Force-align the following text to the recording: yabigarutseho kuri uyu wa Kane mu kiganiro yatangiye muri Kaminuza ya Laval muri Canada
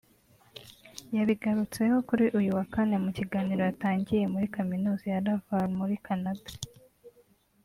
yabigarutseho 1.15 1.95
kuri 2.09 2.25
uyu 2.39 2.51
wa 2.57 2.65
Kane 2.73 2.95
mu 3.03 3.11
kiganiro 3.17 3.61
yatangiye 3.69 4.23
muri 4.33 4.45
Kaminuza 4.55 5.05
ya 5.13 5.23
Laval 5.25 5.65
muri 5.79 5.95
Canada 6.05 6.49